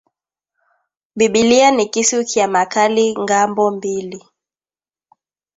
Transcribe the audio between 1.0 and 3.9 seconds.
Bibilia ni kisu kya makali ngambo